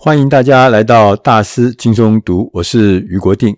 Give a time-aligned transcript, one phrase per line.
[0.00, 3.56] 欢迎大家来到大师轻松读，我是于国定。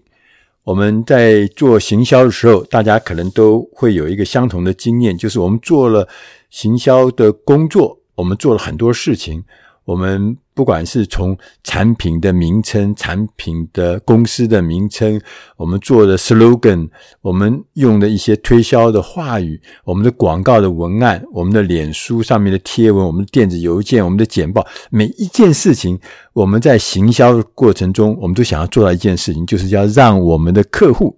[0.65, 6.09] 我们在做行销的时候，大家可能都会有一个相同的经验，就是我们做了
[6.49, 9.45] 行销的工作，我们做了很多事情，
[9.91, 10.37] 我们。
[10.53, 11.35] 不管是从
[11.65, 15.19] 产品的名称、产品的公司的名称，
[15.57, 16.87] 我们做的 slogan，
[17.23, 25.99] 我们用的一些推销的话语，我们的广告的文案，我们的脸书上面的贴文，我们的电子邮件，我们的简报，每一件事情，
[26.35, 31.17] 我们在行销的过程中，我们都想要做到一件事情，就是要让我们的客户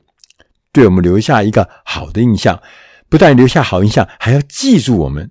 [0.70, 2.60] 对我们留下一个好的印象，
[3.08, 5.28] 不但留下好印象，还要记住我们，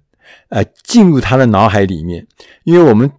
[0.50, 2.28] 呃，进入他的脑海里面，
[2.66, 3.10] 因为我们。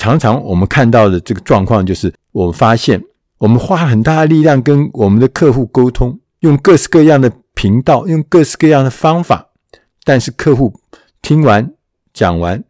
[0.00, 3.04] 常常我们看到的这个状况就是，我们发现
[3.36, 9.50] 我们花很大的力量跟我们的客户沟通，用各式各样的频道，用各式各样的方法，
[10.02, 10.72] 但是客户
[11.20, 11.74] 听完
[12.14, 12.64] 讲完，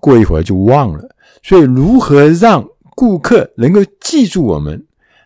[0.00, 1.08] 过一会儿就忘了。
[1.44, 2.66] 所以，如何让
[2.96, 4.84] 顾客能够记住我们，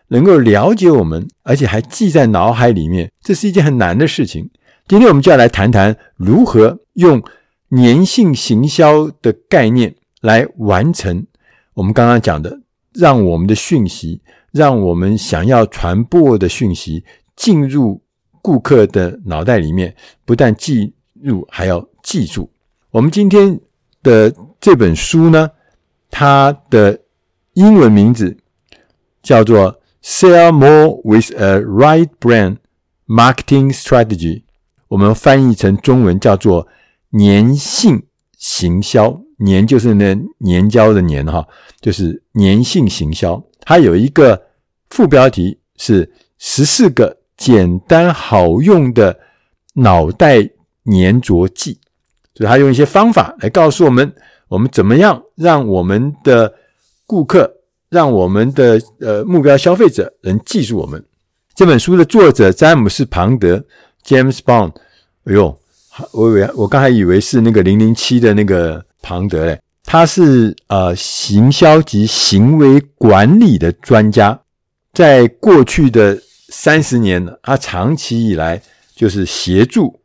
[0.09, 4.51] 能够了解我们，而且还记在脑海里面，这是一件很难的事情。
[4.87, 7.23] 今天我们就要来谈谈如何用
[7.71, 9.95] 粘性行销的概念。
[10.23, 11.27] 来完成
[11.73, 12.61] 我们刚刚讲的，
[12.93, 14.21] 让我们的讯息，
[14.51, 17.03] 让我们想要传播的讯息
[17.35, 18.01] 进入
[18.41, 19.93] 顾客的脑袋里面，
[20.23, 22.49] 不但记入，还要记住。
[22.91, 23.59] 我们今天
[24.01, 25.51] 的这本书呢，
[26.09, 27.01] 它的
[27.55, 28.37] 英文名字
[29.21, 32.57] 叫做《Sell More with a Right Brand
[33.07, 34.39] Marketing Strategy》，
[34.87, 36.69] 我们翻译成中文叫做
[37.11, 38.03] “粘性
[38.37, 39.21] 行销”。
[39.45, 41.45] 粘就是那粘胶的粘哈，
[41.81, 43.43] 就是粘性行销。
[43.61, 44.41] 它有一个
[44.89, 49.17] 副标题是十四个简单好用的
[49.73, 50.37] 脑袋
[50.85, 51.79] 粘着剂，
[52.35, 54.13] 所以他用一些方法来告诉我们，
[54.47, 56.53] 我们怎么样让我们的
[57.05, 57.51] 顾客，
[57.89, 61.03] 让我们的呃目标消费者能记住我们。
[61.55, 63.65] 这本书的作者詹姆斯·庞德
[64.05, 64.73] （James Bond），
[65.25, 65.57] 哎呦，
[66.11, 68.85] 我以为我刚才以为是那个零零七的那个。
[69.03, 74.39] 庞德嘞，他是呃行销及行为管理的专家，
[74.93, 78.61] 在过去的三十年呢，他长期以来
[78.95, 79.99] 就是协助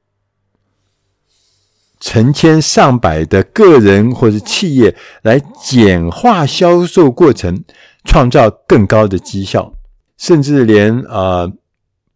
[2.00, 7.62] 成千上百的个人或者企业来简化销售过程，
[8.04, 9.72] 创造更高的绩效，
[10.16, 11.50] 甚至连呃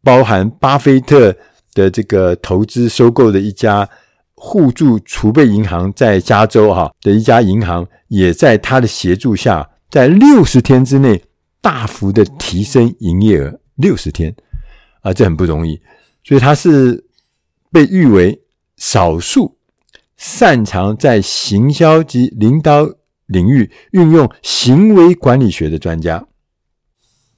[0.02, 1.36] 包含巴菲特
[1.74, 3.88] 的这个投资收购的一家。
[4.44, 11.22] 互助储备银行在加州哈的一家银行，也在他的协助下，在六十天之内
[11.60, 13.60] 大幅的提升营业额。
[13.76, 14.34] 六十天
[15.02, 15.80] 啊，这很不容易。
[16.24, 17.04] 所以他是
[17.70, 18.42] 被誉为
[18.76, 19.56] 少数
[20.16, 22.84] 擅长在行销及领导
[23.26, 26.26] 领域运用行为管理学的专家。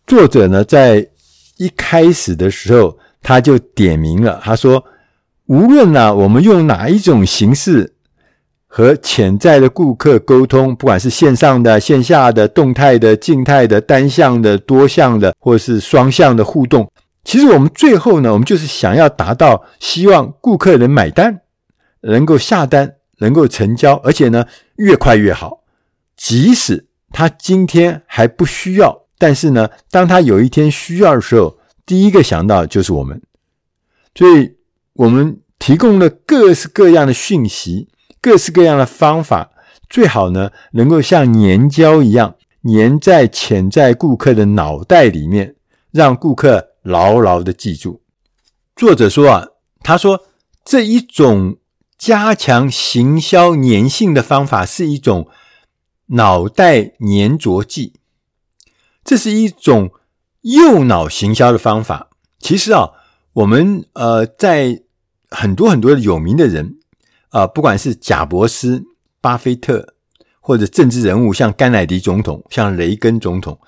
[0.07, 1.07] 作者呢，在
[1.59, 4.83] 一开始的时候，他就点名了，他说。
[5.47, 7.95] 无论呢、我们用哪一种形式
[8.67, 16.91] 和潜在的顾客沟通，不管是线上的、线下的、动态的、静态的、单向的、多项的，或是双向的互动，
[17.25, 21.43] 其实我们最后呢，我们就是想要达到希望顾客能买单，
[22.01, 24.47] 能够下单，能够成交，而且呢，
[24.77, 25.63] 越快越好。
[26.17, 33.21] 即使他今天还不需要，但是呢，当他有一天需要的时候，第一个想到就是我们，
[34.15, 34.55] 所以。
[34.95, 37.89] 我们提供了各式各样的讯息，
[38.21, 39.51] 各式各样的方法，
[39.89, 45.57] 最好呢能够像粘胶一样粘在潜在顾客的脑袋里面，
[45.91, 48.03] 让顾客牢牢的记住。
[48.77, 49.49] 作者说啊，
[49.83, 50.25] 他说
[50.65, 51.59] 这一种
[51.99, 55.29] 加强行销粘性的方法是一种
[56.07, 57.95] 脑袋粘着剂，
[59.05, 59.91] 这是一种
[60.43, 62.11] 右脑行销的方法。
[62.39, 62.91] 其实啊，
[63.33, 64.83] 我们呃在
[65.35, 66.77] 很多很多有名的人
[67.31, 68.85] 啊、不管是贾伯斯、
[69.21, 69.95] 巴菲特，
[70.41, 73.59] 或者政治人物像甘乃迪总统、像雷根总统，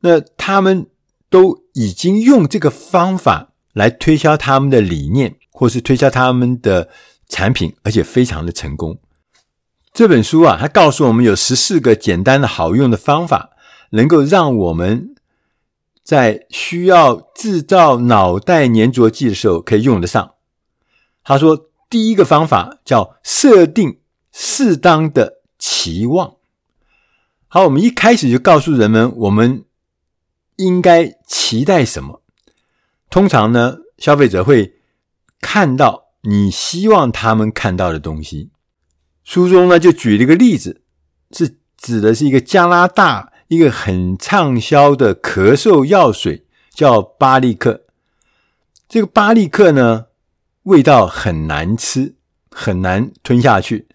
[0.00, 0.86] 那他们
[1.28, 6.88] 都已经用这个方法来推销他们的理念，或是推销他们的
[7.28, 8.98] 产品，而且非常的成功。
[9.92, 13.50] 这本书啊，它告诉我们有十四个简单的好用的方法，
[13.90, 15.14] 能够让我们
[16.02, 20.33] 在需要制造脑袋粘着剂的时候可以用得上。
[21.24, 23.98] 他说：“第一个方法叫设定
[24.30, 26.36] 适当的期望。
[27.48, 29.64] 好，我们一开始就告诉人们，我们
[30.56, 32.20] 应该期待什么。
[33.08, 34.74] 通常呢，消费者会
[35.40, 38.50] 看到你希望他们看到的东西。
[39.22, 40.82] 书中呢，就举了一个例子，
[41.30, 47.84] 是指的是一个加拿大一个很畅销的咳嗽药水，叫巴利克。
[48.88, 50.06] 这个巴利克呢，
[50.64, 52.14] 味道很难吃，
[52.50, 53.86] 很难吞下去，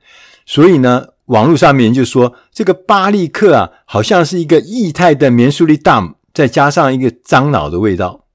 [0.46, 8.26] 所以呢，网络上面就说这个巴利克啊，好像是一个液态的眠速力大，再加上一个樟脑的味道，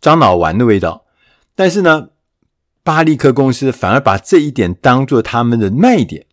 [0.00, 1.04] 樟脑丸的味道。
[1.54, 2.08] 但是呢，
[2.82, 6.26] 巴利克公司反而把这一点当做他们的卖点。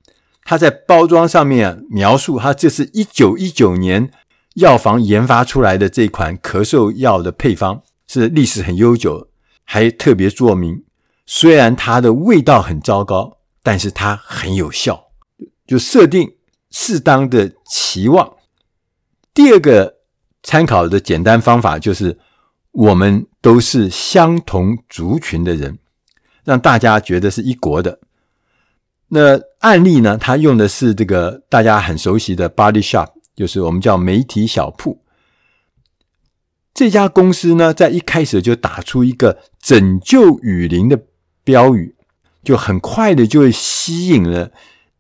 [0.46, 4.12] 他在包装上面啊，描述，他这是一九一九年
[4.56, 9.30] 药房研发出来的这款咳嗽药的配方，是历史很悠久，
[9.64, 10.84] 还特别注明，
[11.26, 15.12] 虽然它的味道很糟糕，但是它很有效，
[15.66, 16.36] 就设定
[16.72, 18.34] 适当的期望。
[19.34, 19.96] 第二个
[20.44, 22.20] 参考的简单方法就是，
[22.72, 25.80] 我们都是相同族群的人，
[26.44, 28.00] 让大家觉得是一国的。
[29.08, 30.18] 那案例呢？
[30.18, 35.02] 他用的是这个大家很熟悉的 Body Shop，就是我们叫媒体小铺。
[36.74, 41.00] 这家公司呢，在一开始就打出一个“拯救雨林”的
[41.44, 41.96] 标语，
[42.44, 44.52] 就很快的就会吸引了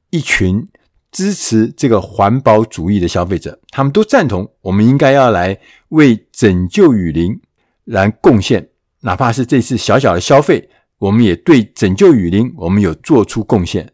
[0.10, 0.68] 一群
[1.12, 3.60] 支持这个环保主义的消费者。
[3.70, 5.60] 他们都赞同，我们应该要来
[5.90, 7.40] 为拯救雨林
[7.86, 8.70] 来贡献，
[9.02, 13.92] 哪怕是这次小小的消费，我们也对拯救雨林，我们有做出贡献。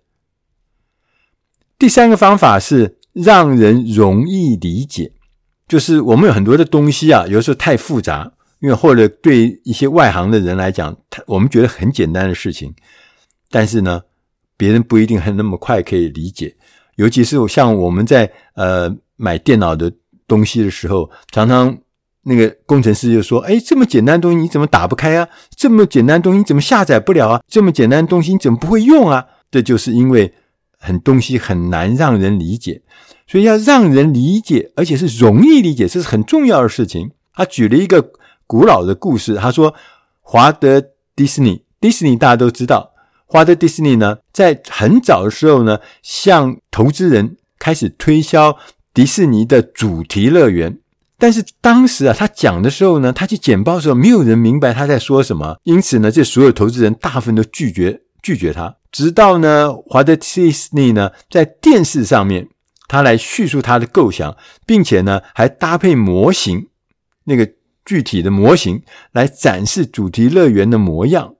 [1.78, 5.13] 第三个方法是让人容易理解，
[5.68, 12.73] 就是我们有很多的东西啊，有时候太复杂，因为或者对一些外行的人来讲，他我们觉得很简单的事情，
[13.50, 14.01] 但是呢，
[14.57, 16.56] 别人不一定很那么快可以理解。
[16.95, 19.91] 尤其是像我们在呃买电脑的
[20.27, 21.77] 东西的时候，常常
[22.23, 25.27] 那个工程师就说：“哎，这么简单的东西你怎么打不开啊？
[25.55, 27.41] 这么简单的东西你怎么下载不了啊？
[27.47, 30.33] 这么简单的东西你怎么不会用啊？”这就是因为。
[30.81, 32.81] 很东西很难让人理解，
[33.27, 37.12] 所以要让人理解，而且是容易理解，这是很重要的事情。
[37.33, 38.13] 他举了一个
[38.50, 39.75] 古老的故事，他说，
[40.22, 40.84] 华德
[41.16, 42.94] 迪士尼，迪士尼大家都知道，
[43.28, 48.57] 华德迪士尼呢，在很早的时候呢，向投资人开始推销
[48.92, 50.80] 迪士尼的主题乐园，
[51.19, 58.75] 但是当时啊，他讲的时候呢，他去简报的时候，没有人明白他在说什么，因此呢，这所有投资人大部分都拒绝拒绝他。
[58.92, 62.50] 直到呢，华德迪士尼呢，在电视上面，
[62.88, 64.36] 他来叙述他的构想，
[64.66, 66.69] 并且呢，还搭配模型，
[67.25, 67.48] 那个
[67.85, 71.35] 具体的模型来展示主题乐园的模样，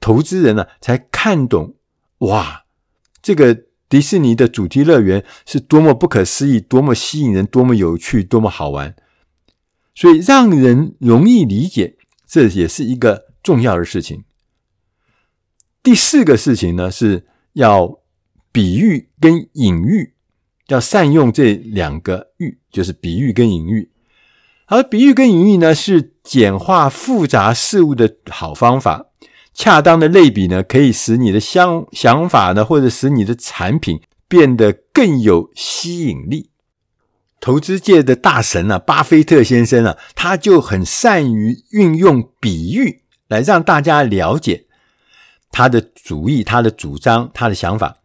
[0.00, 1.76] 投资人呢才看懂，
[2.18, 2.64] 哇，
[3.22, 8.94] 这个迪士尼的主题乐园是多么不可思议，多么吸引人，多么有趣，多么好玩，
[9.94, 11.96] 所以让人容易理解，
[12.26, 14.24] 这也是一个重要的事情。
[15.82, 18.00] 第四个事情呢，是要
[18.52, 20.12] 比喻跟隐喻，
[20.66, 23.90] 要善用这两个喻，就是比喻跟隐喻。
[24.68, 29.06] 而比喻跟隐喻呢，是简化复杂事物的好方法。
[29.54, 36.50] 恰当的类比呢，可以使你的想想法呢，或者使你的产品变得更有吸引力。
[37.40, 44.66] 投资界的大神啊，巴菲特先生啊，他就很善于运用比喻来让大家了解。
[45.50, 47.96] 他的主意、他的主张、他的想法。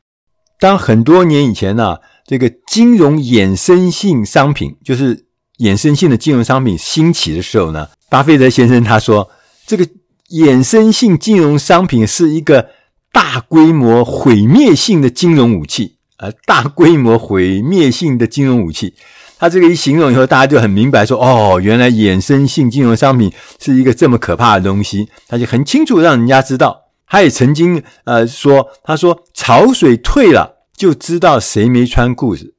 [0.59, 5.22] 当很多年以前呢、这个金融衍生性商品，就是
[5.59, 9.30] 衍生性的金融商品兴起的时候呢，巴菲特先生他说，
[9.66, 9.87] 这个
[10.30, 12.69] 衍生性金融商品是一个
[13.11, 18.95] 大规模毁灭性的金融武器，呃，大规模毁灭性的金融武器。
[19.37, 26.81] 他这个一形容以后，大家就很明白说，哦，原来衍生性金融商品是一个这么可怕的东西，他就很清楚让人家知道。
[27.06, 32.53] 他也曾经呃说，他说潮水退了就知道谁没穿裤子，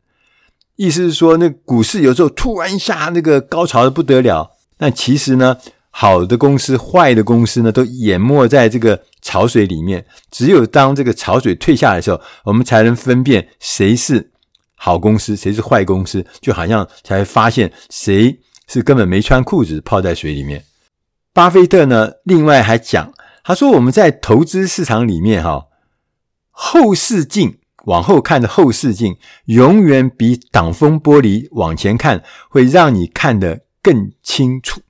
[0.77, 5.57] 意思是说那股市有时候突然一下那个高潮的不得了，但其实呢，
[5.91, 10.05] 好的公司、坏的公司呢都淹没在这个潮水里面。
[10.31, 14.33] 只有当这个潮水退下来的时候，我们才能分辨谁是
[14.75, 20.65] 好公司，谁是坏公司，就好像才发现谁是根本没穿裤子泡在水里面。
[21.33, 23.13] 巴菲特呢，另外还讲。
[23.47, 25.67] 他说：“我们在投资市场里面，哈，
[26.51, 34.83] 后视镜往后看的后视镜，永远比挡风玻璃往前看会让你看得更清楚。”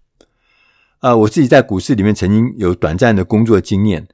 [1.00, 4.08] 啊，我自己在股市里面曾经有短暂的工作经验，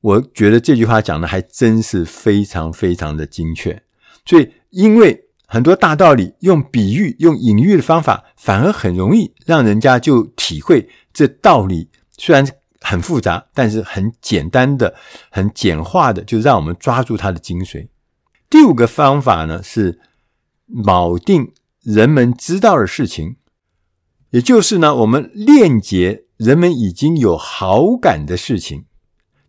[0.00, 3.82] 我觉得这句话讲的还真是非常非常的精确。
[4.26, 11.88] 所以，因为很多大道理用比喻、用隐喻的方法，反而很容易让人家就体会这道理。
[12.18, 12.46] 虽然。
[12.86, 14.94] 很复杂，但是很简单的、
[15.30, 17.88] 很简化的，就让我们抓住它的精髓。
[18.54, 19.98] 第五个方法呢，是
[20.72, 21.50] 锚定
[21.82, 23.34] 人们知道的事情，
[24.30, 28.84] 也就是呢，我们链接人们已经有好感的事情，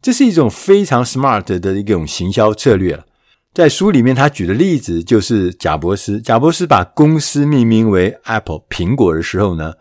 [0.02, 3.06] 这是一种非常 smart 的一种行销策略了。
[3.54, 6.20] 在书里面，他举的例子就是贾伯斯。
[6.20, 9.74] 贾伯斯把公司命名为 Apple 苹果的时候呢，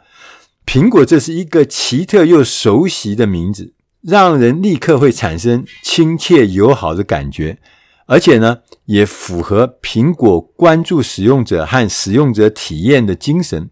[0.67, 7.59] 苹果这是一个奇特又熟悉的名字，让人立刻会产生亲切友好的感觉，
[8.05, 13.71] 而且呢，也符合苹果关注使用者和使用者体验的精神，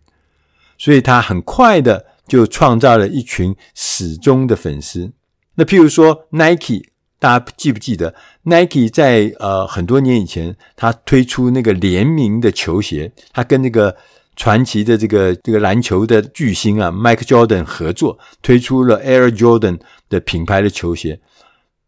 [0.79, 5.13] 所以他很快的就创造了一群始终的粉丝。
[5.55, 6.83] 那譬如说 Nike。
[7.23, 13.97] 大家记不记得 Nike 在呃很多年以前，他推出那个联名的球鞋，他跟那个
[14.35, 19.79] 传奇的这个这个篮球的巨星啊，Mike Jordan 合作，推出了 Air Jordan
[20.09, 21.21] 的品牌的球鞋。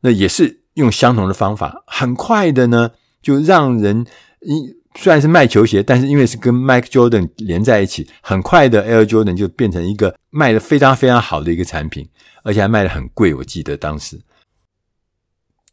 [0.02, 2.92] 那也是用相同的方法，很快的呢，
[3.24, 4.06] 就让人
[4.42, 12.08] 一虽然是卖球鞋，但是因为是跟 Mike Jordan 连在一起，很快的 Air Jordan 就变成一个卖的非常非常好的一个产品，
[12.44, 13.34] 而且还卖的很贵。
[13.34, 14.20] 我记得当时。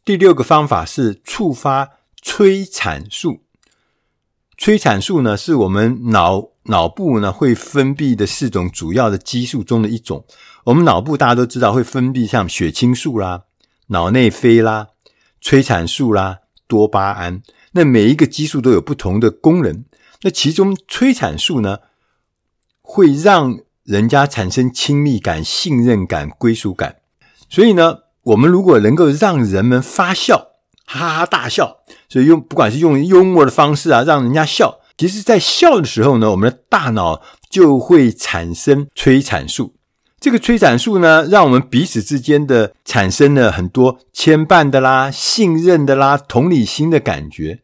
[0.04, 1.90] 第六个方法是触发
[2.20, 3.42] 催产素。
[4.58, 10.24] 催产素呢，是我们脑脑部呢会分泌的四种主要的激素中的一种。
[10.64, 13.44] 我们脑部大家都知道会分泌像血清素啦、
[13.88, 14.88] 脑内啡啦、
[15.40, 16.41] 催产素啦、
[16.72, 17.42] 多巴胺。
[17.72, 19.84] 那每一个激素都有不同的功能。
[20.22, 21.78] 那其中催产素呢，
[22.80, 26.96] 会让人家产生亲密感、信任感、归属感。
[27.48, 27.98] 所以呢。
[28.24, 30.52] 我们如果能够让人们发笑，
[30.86, 39.74] 哈哈大笑，所以用不管是用幽默的方式啊，让人家笑，其实，在笑的时候呢，我们的大脑就会产生催产素。
[40.22, 47.58] 这个催产素呢，让我们彼此之间的产生了很多牵绊的啦、信任的啦、同理心的感觉。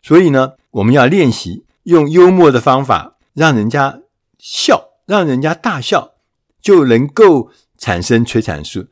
[0.00, 3.98] 所以呢，我们要练习用幽默的方法，让人家
[4.38, 6.12] 笑，让人家大笑，
[6.62, 8.86] 就能够产生催产素。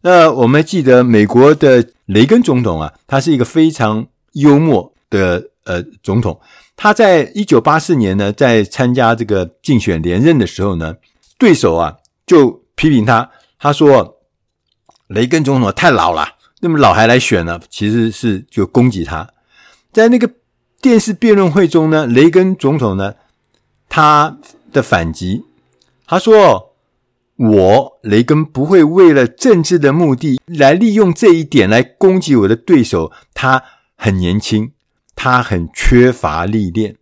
[0.00, 6.40] 那我们记得美国的雷根总统啊，他是一个非常幽默的呃总统。
[6.74, 10.94] 他在一九八四年呢，在参加这个竞选连任的时候呢，
[11.36, 14.18] 对手啊就批评他，他说
[15.06, 19.30] 雷根总统太老了，那么老还来选呢，其实是就攻击他。
[19.92, 20.30] 在那个
[20.80, 23.14] 电视辩论会中呢，雷根总统呢，
[23.88, 24.36] 他
[24.72, 25.44] 的反击，
[26.06, 26.72] 他说。
[27.38, 33.12] 我雷根不会为了政治的目的来利用这一点来攻击我的对手。
[33.34, 33.62] 他
[33.94, 34.72] 很年轻，
[35.14, 36.96] 他很缺乏历练，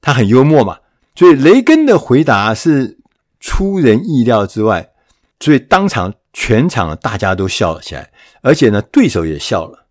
[0.00, 0.78] 他很幽默嘛。
[1.14, 2.98] 所以雷根的回答是
[3.40, 4.90] 出人意料之外，
[5.40, 8.10] 所以当场全场大家都笑了起来，
[8.42, 9.86] 而且呢，对手也笑了，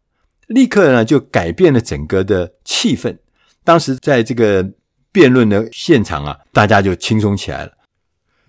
[0.47, 3.17] 立刻呢就改变了整个的气氛。
[3.63, 4.71] 当时在这个
[5.11, 7.71] 辩论的现场啊，大家就轻松起来了。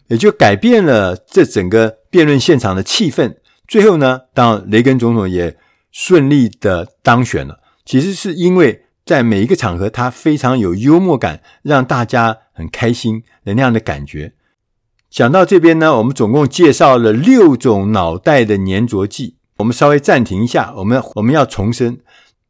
[0.08, 3.36] 也就改变了这整个辩论现场的气氛。
[3.66, 5.58] 最后呢，当雷根总统也
[5.90, 14.32] 顺利的当选了，其实是因为在每一个场合他非常有幽默感，让大家很开心的那样的感觉。
[15.16, 19.36] 讲到这边呢，我们总共介绍了六种脑袋的粘着剂。
[19.56, 22.00] 我们稍微暂停一下，我们我们要重申，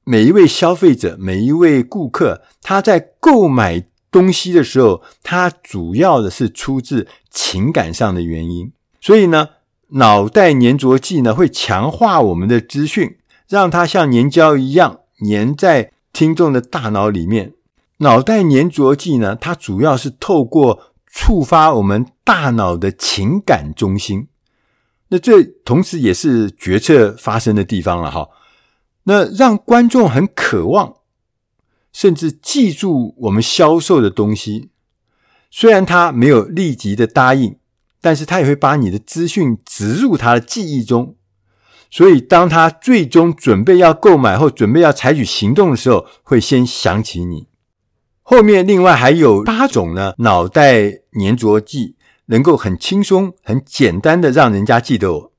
[0.03, 9.51] 每一位消费者，每一位顾客，他在购买东西的时候，它主要的是出自情感上的原因，所以呢，
[9.91, 13.17] 脑袋粘着剂呢会强化我们的资讯，
[13.49, 17.53] 让它像粘胶一样粘在听众的大脑里面。
[17.99, 20.81] 脑袋粘着剂呢，它主要是透过
[21.19, 24.29] 触发我们大脑的情感中心，
[25.09, 28.29] 那这同时也是决策发生的地方了哈。
[29.05, 30.97] 那让观众很渴望。
[31.91, 34.69] 甚至记住我们销售的东西，
[35.51, 37.57] 虽然他没有立即的答应，
[38.03, 41.17] 但是他也会把你的资讯植入他的记忆中。
[41.91, 47.49] 所以，当他最终准备要购买或准备要采取行动的时候，会先想起你。
[48.21, 51.97] 后面另外还有八种呢，脑袋粘着剂
[52.27, 55.33] 能够很轻松、很简单的让人家记得我。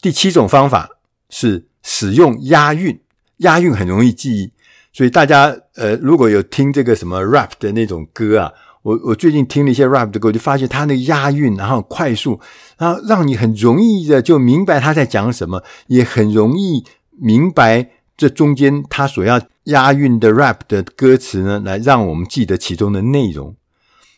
[0.00, 0.90] 第七种方法
[1.30, 3.00] 是使用押韵，
[3.38, 4.52] 押韵很容易记忆。
[4.92, 8.52] 所以大家呃，如果有听这个什么 rap 的那种歌啊，
[8.82, 12.38] 我我最近听了一些 rap 的歌，我就发现它那个押韵，然后快速，
[12.76, 23.56] 然后让你很容易的就明白他在讲什么，也很容易明白这中间他所要押韵的 rap 的歌词呢，来让我们记得其中的内容。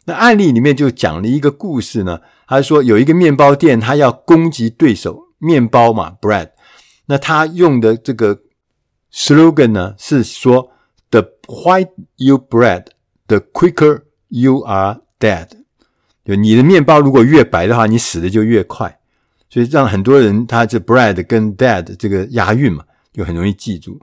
[0.04, 6.50] 那案例里面就讲了一个故事呢，他说有一个面包店，他要攻击对手，面包嘛，bread，
[7.06, 8.40] 那他用的这个。
[9.16, 10.72] slogan 呢是说
[11.10, 12.86] ，The white you bread
[13.28, 15.50] the quicker you are dead。
[16.24, 18.98] 就你的面包如果越白的话，你死的就越快。
[19.48, 22.82] 所以让很多人他这 bread 跟 dead 这个押韵嘛，
[23.12, 24.00] 就很容易记住。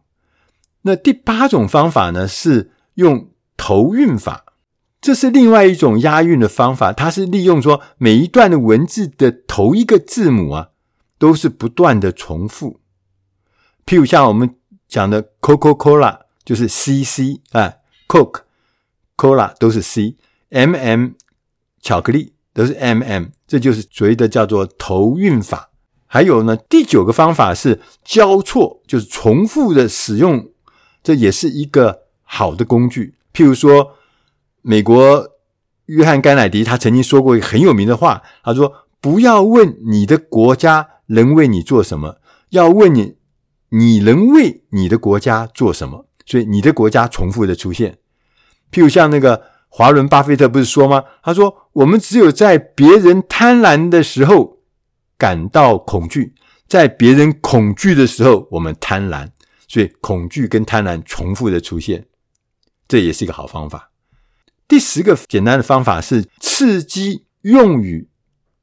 [0.83, 4.45] 那第八种方法呢，是用头韵法，
[5.01, 6.93] 这是另外一种押韵的方法。
[6.93, 10.69] 它是利用说每一段的文字的头一个字母啊，
[11.17, 12.79] 都是不断的重复。
[13.85, 14.55] 譬如像我们
[14.87, 17.73] 讲的 Coca-Cola 就是 C C 啊
[18.07, 18.41] ，Coke、
[19.17, 21.09] Cola 都是 C，M M
[21.81, 25.69] 巧克力都是 M M，这就是所谓的叫做头韵法。
[26.05, 30.49] 还有呢，第九个方法是交错，就是重复的使用。
[31.01, 33.15] 这也是一个好的工具。
[33.33, 33.97] 譬如说，
[34.61, 35.27] 美国
[35.85, 42.17] 约翰甘乃迪他曾经说过一个很有名的话，他说：“不要问你的国家能为你做什么，
[42.49, 43.17] 要问你
[43.69, 47.97] 你能为你的国家做什么。”所以，你的国家重复的出现。
[48.71, 51.03] 譬如像那个华伦巴菲特不是说吗？
[51.23, 54.59] 他说：“我们只有在别人贪婪的时候
[55.17, 56.35] 感到恐惧，
[56.67, 59.29] 在别人恐惧的时候，我们贪婪。”
[59.67, 62.05] 所以，恐惧跟贪婪重复的出现，
[62.87, 63.90] 这也是一个好方法。
[64.71, 68.07] 第十个简单的方法是刺激用语，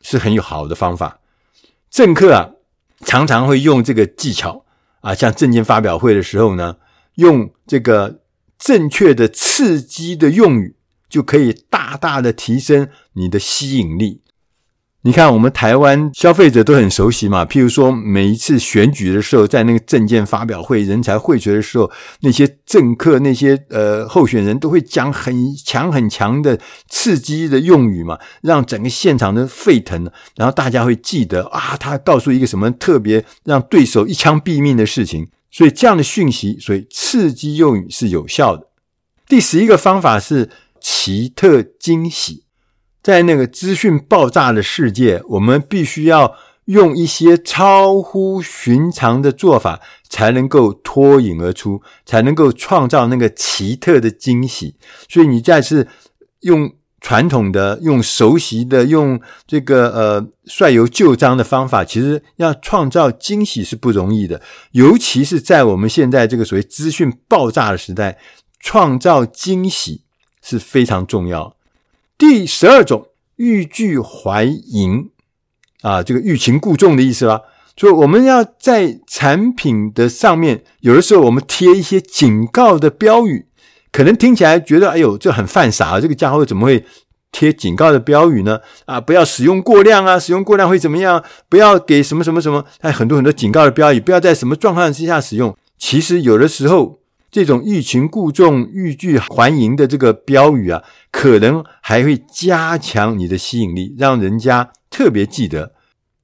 [0.00, 1.20] 是很有好的方法。
[1.90, 2.52] 政客啊，
[3.04, 4.64] 常常会用这个技巧
[5.00, 6.78] 啊，像政见发表会的时候呢，
[7.16, 8.22] 用这个
[8.58, 10.76] 正确的刺激的用语，
[11.10, 14.22] 就可以大大的提升你的吸引力。
[15.02, 17.44] 你看，我们台湾消费者都很熟悉嘛。
[17.44, 21.88] 譬如说，每一次选举的时候，在那个政见发表会、人才汇萃的时候，
[22.22, 30.10] 那些政客、那些呃候选人都会讲很强很强的刺激的用语嘛，让整个现场都沸腾。
[30.36, 35.28] 然后大家会记得啊，他告诉一个什么特别让对手一枪毙命的事情。
[35.50, 38.66] 所以这样的讯息，所以刺激用语是有效的。
[39.28, 40.50] 第十一个方法是
[40.80, 42.47] 奇特惊喜。
[43.08, 46.36] 在那个资讯爆炸的世界，我们必须要
[46.66, 54.74] 用一些超乎寻常的做法，才能够脱颖而出，才能够创造那个奇特的惊喜。
[55.08, 55.88] 所以，你再次
[56.40, 64.42] 用传统的、用熟悉的、用这个呃率由旧章的方法，其实要创造惊喜是不容易的。
[64.72, 68.18] 尤其是在我们现在这个所谓资讯爆炸的时代，
[68.60, 70.02] 创造惊喜
[70.42, 71.54] 是非常重要。
[72.18, 75.10] 第十二种欲拒还迎
[75.82, 77.42] 啊，这个欲擒故纵的意思啦。
[77.76, 83.46] 所以我们要在产品的上面，有的时候我们贴一些警告的标语，
[83.92, 86.84] 可能听起来觉得哎呦，这很犯傻，这个家伙怎么会
[87.30, 88.58] 贴警告的标语呢？
[88.86, 91.22] 啊，不要使用过量啊，使用过量会怎么样？
[91.48, 95.56] 不要给什么什么什么，还很多很多警告的标语，不要在什么状况之下使用。
[95.78, 96.97] 其实有的时候。
[97.30, 105.72] 这种欲擒故纵、欲拒还迎的这个标语啊，可能还会加强你的吸引力，让人家特别记得。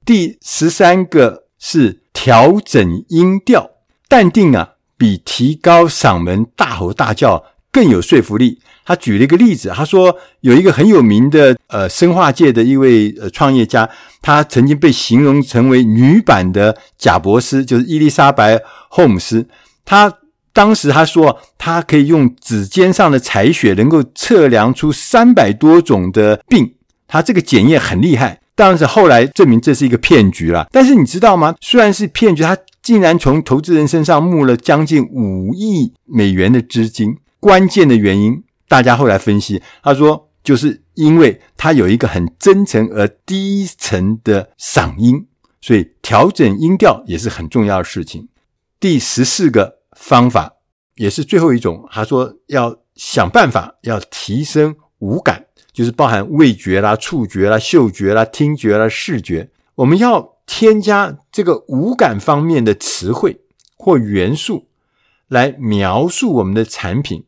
[0.03, 3.69] 第十三个是调整音调，
[4.09, 8.59] 淡定啊，比提高嗓门大吼大叫更有说服力。
[8.83, 13.87] 他举了一个例子，他说有一个很有名的呃生化界的一位呃创业家，
[14.23, 18.55] 他曾经被形容成为女版的贾伯斯，就是伊丽莎白·
[18.89, 19.47] 霍姆斯，
[19.85, 20.11] 他。
[20.55, 26.75] 当时他说，他可以用指尖上的采血，能够测量出三百多种的病。
[27.09, 30.65] 他这个检验很厉害，但是后来证明这是一个骗局了。
[30.71, 31.55] 但是你知道吗？
[31.59, 37.17] 虽然是骗局，他竟然从投资人身上募了将近五亿美元的资金。
[37.41, 45.25] 关键的原因，大家后来分析，他说就是因为他有一个很真诚而低沉的嗓音，
[45.59, 48.29] 所以调整音调也是很重要的事情。
[48.79, 49.79] 第十四个。
[49.95, 50.57] 方法
[50.95, 59.49] 也是最后一种，他说要想办法要提升五感，就是包含味觉啦、触觉啦、嗅觉啦、听觉啦、视觉。
[59.75, 63.41] 我们要添加这个五感方面的词汇
[63.75, 64.67] 或元素，
[65.27, 67.25] 来描述我们的产品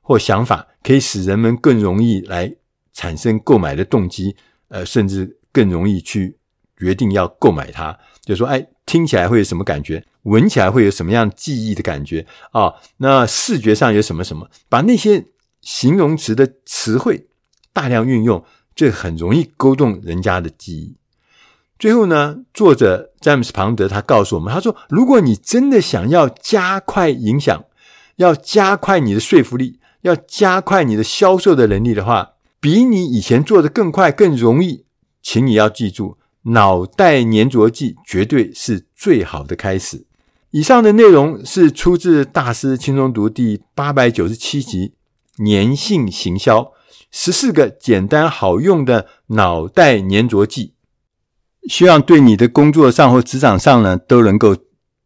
[0.00, 2.54] 或想法，可以使人们更容易来
[2.92, 4.36] 产生购买的动机，
[4.68, 6.36] 呃，甚至更容易去
[6.76, 7.98] 决定要购买它。
[8.24, 10.04] 就说，哎，听起来会有什么感觉？
[10.22, 14.48] 闻起来会有什么样记忆的感觉啊、那视觉上有什么什么？
[14.68, 15.24] 把那些
[15.60, 17.26] 形容词的词汇
[17.72, 20.96] 大量运用，这很容易勾动人家的记忆。
[21.78, 27.64] 最后呢，作者詹姆斯庞德他告诉我们，他说：如果你真的想要加快影响，
[28.16, 34.84] 要加快你的说服力，要加快你的销售的能力的话，比你以前做的更快、更容易，
[35.20, 40.06] 请你要记住，脑袋黏着剂绝对是最好的开始。
[40.50, 44.92] 以上的内容是出自《大师轻松读》第八百九十七集，
[45.38, 46.72] 粘性行销，
[47.10, 50.74] 十四个简单好用的脑袋粘着剂，
[51.68, 54.56] 希望对你的工作上或职场上呢都能够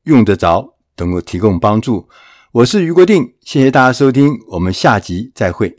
[0.04, 2.08] 用得着，能够提供帮助。
[2.50, 5.78] 我是余国定，谢谢大家收听，我们下集再会。